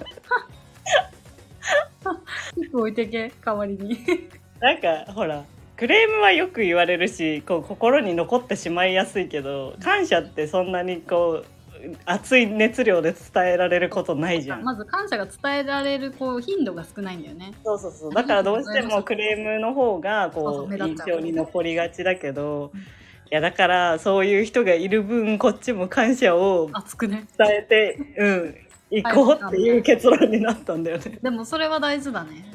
[2.69, 5.43] 服置いてけ代わりになんかほら
[5.75, 11.56] クレームはよく言われるしこう心に残ってしまいやすいけど感謝ってそんなにこう
[12.05, 14.63] 熱い熱量で伝えられることないじゃん。
[14.63, 17.53] まず感謝が伝えられるこう頻度が少ないんだよね。
[17.63, 18.13] そうそうそう。
[18.13, 22.79] だからどうしてもクレームの方がこう印象に残りがちだけどうん。
[22.79, 22.83] い
[23.31, 26.69] やだからそういう人がいる分こっちも感謝を
[26.99, 28.55] 伝えてうん
[28.89, 31.19] 行こうっていう結論になったんだよね。
[31.21, 32.45] でもそれは大事だね。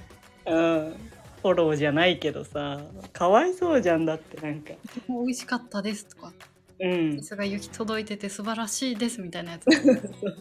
[0.47, 0.97] うん。
[1.43, 2.80] フォローじゃないけどさ
[3.12, 4.72] かわいそうじゃんだってなんか。
[5.09, 6.33] 美味しかったですとか
[6.81, 7.23] うん。
[7.23, 9.64] それが行き届いてて素晴らしいですみたいなやつ。
[9.73, 9.95] そう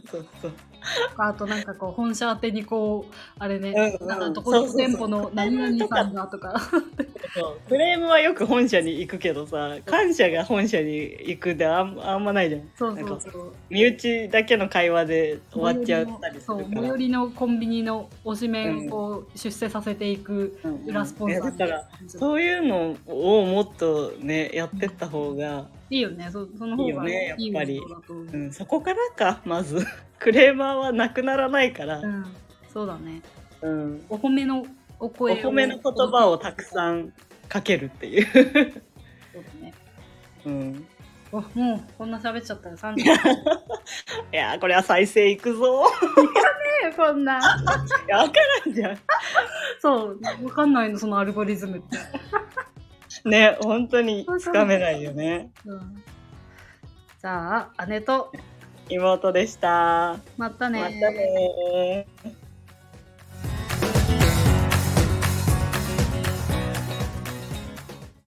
[0.10, 0.52] そうそう。
[1.18, 6.60] あとなんかこう本社宛てにこうあれね、うんうんなんかどこどこ店舗の何々さんがとか。
[7.34, 12.70] そうクレームはよく本社に行くけどさ感謝が本社に行くであんあんまないじゃん。
[12.76, 13.54] そうそうそう。
[13.70, 16.82] 身内だけの会話で終わっちゃったりすそうるから。
[16.82, 20.86] 最寄りのコンビニの推しメンを出世させていくうん。
[20.86, 26.30] 裏スポンサーいやだからそそういうのをもっとねやってった方が、いいよね。
[26.32, 28.14] そその方がいいよねいいやっぱりう。
[28.14, 29.86] うん、そこからかまず。
[30.20, 32.26] クレーマーはなくならないから、うん、
[32.72, 33.22] そうだね。
[33.62, 34.66] うん、お褒めの
[35.00, 37.12] おお声を褒めの言葉をたくさん
[37.50, 39.74] かけるっていう、 そうだね。
[40.46, 40.88] うん、
[41.32, 42.78] おもうこんな喋っちゃったよ。
[42.78, 43.06] 30い
[44.32, 45.86] や ーこれは再生いくぞ。
[46.96, 47.40] こんな。
[47.40, 48.98] いや分からんじゃん。
[49.80, 51.98] そうわかんないのそのアルゴリズムって、
[53.26, 55.52] ね本当につかめないよね。
[55.66, 56.04] うん、
[57.22, 58.32] じゃあ姉と
[58.90, 60.18] 妹でした。
[60.38, 62.41] またねまたねー